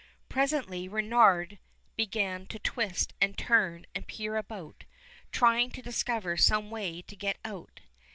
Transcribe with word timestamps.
Presently 0.29 0.87
Reynard 0.87 1.59
began 1.95 2.47
to 2.47 2.57
twist 2.57 3.13
and 3.21 3.37
turn 3.37 3.85
and 3.93 4.07
peer 4.07 4.35
about, 4.35 4.83
trying 5.31 5.69
to 5.73 5.81
discover 5.83 6.35
some 6.37 6.71
way 6.71 7.03
to 7.03 7.15
get 7.15 7.37
out. 7.45 7.81